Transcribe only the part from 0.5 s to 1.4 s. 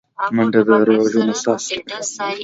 د روغ ژوند